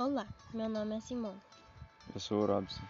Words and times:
Olá, 0.00 0.26
meu 0.54 0.66
nome 0.66 0.96
é 0.96 1.00
Simone. 1.00 1.38
Eu 2.14 2.18
sou 2.18 2.42
o 2.42 2.46
Robson. 2.46 2.80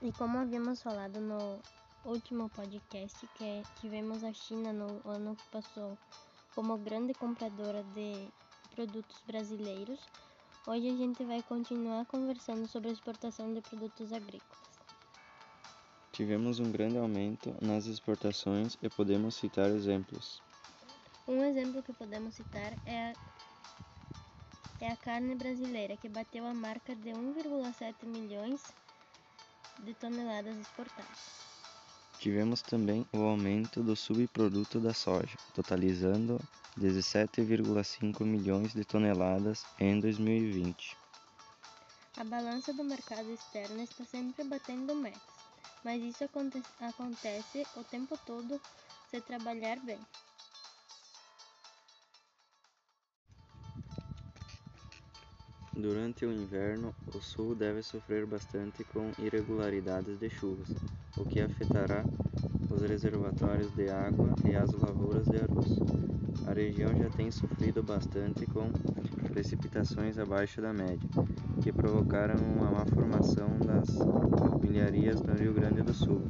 E 0.00 0.12
como 0.12 0.38
havíamos 0.38 0.80
falado 0.80 1.20
no 1.20 1.58
último 2.04 2.48
podcast, 2.50 3.26
que 3.34 3.64
tivemos 3.80 4.22
a 4.22 4.32
China 4.32 4.72
no 4.72 5.00
ano 5.10 5.34
que 5.34 5.42
passou 5.48 5.98
como 6.54 6.78
grande 6.78 7.14
compradora 7.14 7.82
de 7.94 8.28
produtos 8.76 9.20
brasileiros, 9.26 9.98
hoje 10.68 10.88
a 10.88 10.96
gente 10.96 11.24
vai 11.24 11.42
continuar 11.42 12.06
conversando 12.06 12.68
sobre 12.68 12.90
a 12.90 12.92
exportação 12.92 13.52
de 13.52 13.60
produtos 13.60 14.12
agrícolas. 14.12 14.62
Tivemos 16.12 16.60
um 16.60 16.70
grande 16.70 16.96
aumento 16.96 17.56
nas 17.60 17.86
exportações 17.86 18.78
e 18.80 18.88
podemos 18.88 19.34
citar 19.34 19.68
exemplos. 19.68 20.40
Um 21.26 21.42
exemplo 21.42 21.82
que 21.82 21.92
podemos 21.92 22.36
citar 22.36 22.72
é 22.86 23.14
é 24.80 24.90
a 24.90 24.96
carne 24.96 25.34
brasileira, 25.34 25.96
que 25.96 26.08
bateu 26.08 26.46
a 26.46 26.54
marca 26.54 26.94
de 26.94 27.10
1,7 27.10 28.06
milhões 28.06 28.60
de 29.78 29.94
toneladas 29.94 30.56
exportadas. 30.56 31.44
Tivemos 32.18 32.62
também 32.62 33.06
o 33.12 33.18
aumento 33.22 33.82
do 33.82 33.94
subproduto 33.94 34.80
da 34.80 34.94
soja, 34.94 35.36
totalizando 35.54 36.40
17,5 36.78 38.24
milhões 38.24 38.72
de 38.72 38.84
toneladas 38.84 39.64
em 39.78 40.00
2020. 40.00 40.96
A 42.16 42.24
balança 42.24 42.72
do 42.72 42.84
mercado 42.84 43.30
externo 43.30 43.82
está 43.82 44.04
sempre 44.04 44.44
batendo 44.44 44.94
metas, 44.94 45.20
mas 45.84 46.02
isso 46.02 46.24
acontece 46.24 47.66
o 47.76 47.84
tempo 47.84 48.16
todo 48.24 48.60
se 49.10 49.20
trabalhar 49.20 49.78
bem. 49.80 49.98
Durante 55.76 56.24
o 56.24 56.32
inverno, 56.32 56.94
o 57.14 57.20
sul 57.20 57.54
deve 57.54 57.82
sofrer 57.82 58.26
bastante 58.26 58.84
com 58.84 59.10
irregularidades 59.18 60.18
de 60.18 60.30
chuvas, 60.30 60.68
o 61.16 61.24
que 61.24 61.40
afetará 61.40 62.04
os 62.70 62.82
reservatórios 62.82 63.74
de 63.74 63.90
água 63.90 64.34
e 64.44 64.54
as 64.54 64.72
lavouras 64.72 65.26
de 65.26 65.36
arroz. 65.36 65.78
A 66.46 66.52
região 66.52 66.90
já 66.96 67.10
tem 67.10 67.30
sofrido 67.30 67.82
bastante 67.82 68.46
com 68.46 68.70
precipitações 69.32 70.16
abaixo 70.16 70.62
da 70.62 70.72
média, 70.72 71.08
que 71.60 71.72
provocaram 71.72 72.36
uma 72.36 72.70
má 72.70 72.86
formação 72.86 73.48
das 73.58 73.88
milharias 74.62 75.20
no 75.22 75.34
Rio 75.34 75.52
Grande 75.52 75.82
do 75.82 75.92
Sul. 75.92 76.22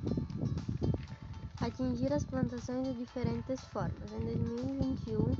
Atingir 1.60 2.12
as 2.12 2.24
plantações 2.24 2.88
de 2.88 2.94
diferentes 2.94 3.60
formas. 3.66 4.10
Em 4.12 4.20
2021, 4.20 5.34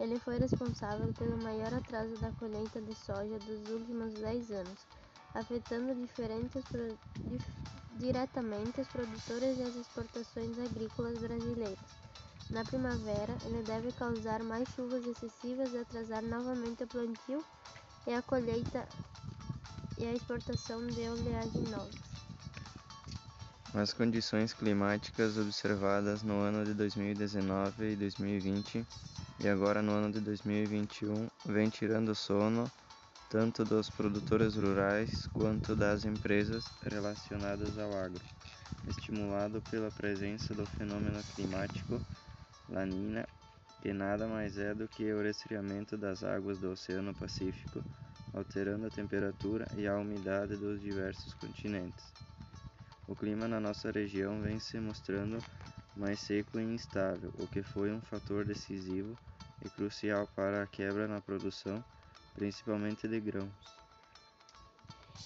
ele 0.00 0.18
foi 0.18 0.38
responsável 0.38 1.12
pelo 1.14 1.36
maior 1.38 1.72
atraso 1.74 2.16
da 2.18 2.32
colheita 2.32 2.80
de 2.80 2.94
soja 2.94 3.38
dos 3.40 3.70
últimos 3.70 4.12
10 4.14 4.50
anos, 4.50 4.78
afetando 5.34 5.94
dif, 5.94 7.44
diretamente 7.98 8.80
os 8.80 8.88
produtores 8.88 9.58
e 9.58 9.62
as 9.62 9.74
exportações 9.76 10.58
agrícolas 10.58 11.18
brasileiras. 11.18 11.78
Na 12.50 12.64
primavera, 12.64 13.34
ele 13.46 13.62
deve 13.62 13.92
causar 13.92 14.42
mais 14.42 14.68
chuvas 14.70 15.06
excessivas 15.06 15.72
e 15.72 15.78
atrasar 15.78 16.22
novamente 16.22 16.84
o 16.84 16.86
plantio 16.86 17.42
e 18.06 18.12
a 18.12 18.20
colheita 18.22 18.86
e 19.96 20.06
a 20.06 20.12
exportação 20.12 20.86
de 20.86 21.08
oleaginosas. 21.08 22.11
As 23.74 23.94
condições 23.94 24.52
climáticas 24.52 25.38
observadas 25.38 26.22
no 26.22 26.34
ano 26.40 26.62
de 26.62 26.74
2019 26.74 27.92
e 27.92 27.96
2020 27.96 28.86
e 29.40 29.48
agora 29.48 29.80
no 29.80 29.92
ano 29.92 30.12
de 30.12 30.20
2021 30.20 31.26
vem 31.46 31.70
tirando 31.70 32.14
sono 32.14 32.70
tanto 33.30 33.64
dos 33.64 33.88
produtores 33.88 34.56
rurais 34.56 35.26
quanto 35.32 35.74
das 35.74 36.04
empresas 36.04 36.66
relacionadas 36.82 37.78
ao 37.78 37.94
agro, 37.94 38.20
estimulado 38.86 39.62
pela 39.70 39.90
presença 39.90 40.54
do 40.54 40.66
fenômeno 40.66 41.22
climático 41.34 41.98
La 42.68 42.84
Nina, 42.84 43.26
que 43.80 43.90
nada 43.94 44.26
mais 44.26 44.58
é 44.58 44.74
do 44.74 44.86
que 44.86 45.10
o 45.14 45.22
resfriamento 45.22 45.96
das 45.96 46.22
águas 46.22 46.58
do 46.58 46.72
Oceano 46.72 47.14
Pacífico, 47.14 47.82
alterando 48.34 48.86
a 48.86 48.90
temperatura 48.90 49.66
e 49.78 49.86
a 49.86 49.96
umidade 49.96 50.56
dos 50.56 50.78
diversos 50.78 51.32
continentes. 51.32 52.04
O 53.08 53.16
clima 53.16 53.48
na 53.48 53.58
nossa 53.58 53.90
região 53.90 54.40
vem 54.40 54.58
se 54.58 54.78
mostrando 54.78 55.38
mais 55.96 56.20
seco 56.20 56.58
e 56.58 56.62
instável, 56.62 57.32
o 57.38 57.46
que 57.46 57.62
foi 57.62 57.92
um 57.92 58.00
fator 58.00 58.44
decisivo 58.44 59.16
e 59.64 59.68
crucial 59.68 60.26
para 60.34 60.62
a 60.62 60.66
quebra 60.66 61.06
na 61.06 61.20
produção, 61.20 61.84
principalmente 62.34 63.06
de 63.06 63.20
grãos. 63.20 63.82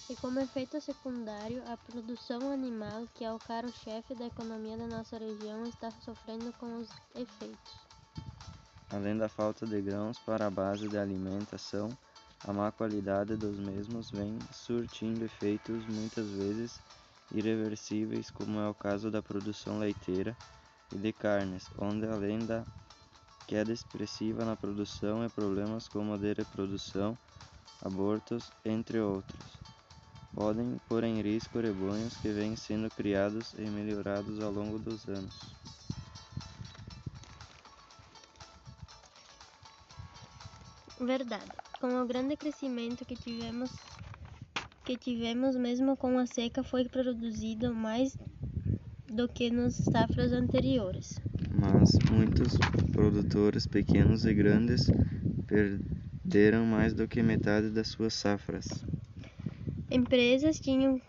E 0.09 0.15
como 0.15 0.39
efeito 0.39 0.79
secundário, 0.79 1.61
a 1.67 1.75
produção 1.75 2.51
animal, 2.51 3.05
que 3.13 3.25
é 3.25 3.31
o 3.31 3.39
caro-chefe 3.39 4.15
da 4.15 4.25
economia 4.25 4.77
da 4.77 4.87
nossa 4.87 5.17
região, 5.17 5.63
está 5.63 5.91
sofrendo 5.91 6.53
com 6.53 6.77
os 6.77 6.89
efeitos. 7.13 7.87
Além 8.89 9.17
da 9.17 9.27
falta 9.27 9.65
de 9.65 9.81
grãos 9.81 10.17
para 10.19 10.47
a 10.47 10.49
base 10.49 10.87
de 10.87 10.97
alimentação, 10.97 11.89
a 12.45 12.53
má 12.53 12.71
qualidade 12.71 13.35
dos 13.35 13.59
mesmos 13.59 14.09
vem 14.09 14.39
surtindo 14.53 15.25
efeitos 15.25 15.85
muitas 15.87 16.29
vezes 16.29 16.79
irreversíveis, 17.31 18.31
como 18.31 18.59
é 18.59 18.69
o 18.69 18.73
caso 18.73 19.11
da 19.11 19.21
produção 19.21 19.79
leiteira 19.79 20.35
e 20.91 20.97
de 20.97 21.11
carnes, 21.11 21.69
onde 21.77 22.05
além 22.05 22.45
da 22.45 22.65
queda 23.47 23.71
expressiva 23.71 24.43
na 24.43 24.55
produção 24.55 25.25
e 25.25 25.29
problemas 25.29 25.87
como 25.87 26.13
a 26.13 26.17
de 26.17 26.33
reprodução, 26.33 27.17
abortos, 27.81 28.51
entre 28.65 28.99
outros. 28.99 29.59
Podem 30.33 30.77
pôr 30.87 31.03
em 31.03 31.21
risco 31.21 31.59
rebanhos 31.59 32.15
que 32.17 32.29
vêm 32.29 32.55
sendo 32.55 32.89
criados 32.91 33.53
e 33.53 33.61
melhorados 33.61 34.39
ao 34.39 34.51
longo 34.51 34.77
dos 34.77 35.07
anos. 35.07 35.57
Verdade. 40.99 41.51
Com 41.79 42.01
o 42.01 42.05
grande 42.05 42.35
crescimento 42.35 43.05
que 43.05 43.15
tivemos, 43.15 43.71
que 44.87 44.97
tivemos 44.97 45.55
mesmo 45.55 45.97
com 45.97 46.17
a 46.17 46.25
seca, 46.25 46.63
foi 46.63 46.85
produzido 46.85 47.75
mais 47.75 48.17
do 49.07 49.27
que 49.27 49.51
nas 49.51 49.75
safras 49.75 50.31
anteriores 50.31 51.19
mas 51.59 51.97
muitos 52.11 52.57
produtores 52.91 53.65
pequenos 53.65 54.25
e 54.25 54.33
grandes 54.33 54.89
perderam 55.47 56.65
mais 56.65 56.93
do 56.93 57.07
que 57.07 57.23
metade 57.23 57.69
das 57.69 57.87
suas 57.87 58.13
safras. 58.13 58.67
Empresas 59.89 60.59
tinham 60.59 61.01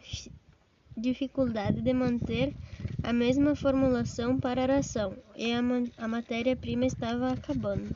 dificuldade 0.97 1.83
de 1.83 1.93
manter 1.93 2.55
a 3.03 3.13
mesma 3.13 3.55
formulação 3.55 4.39
para 4.39 4.65
a 4.65 4.67
ração 4.67 5.15
e 5.37 5.53
a, 5.53 5.61
a 5.99 6.09
matéria-prima 6.09 6.87
estava 6.87 7.33
acabando. 7.33 7.95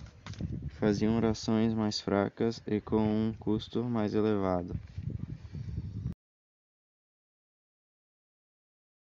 Faziam 0.79 1.19
rações 1.21 1.73
mais 1.75 2.01
fracas 2.01 2.63
e 2.67 2.81
com 2.81 3.01
um 3.01 3.33
custo 3.39 3.83
mais 3.85 4.15
elevado. 4.15 4.75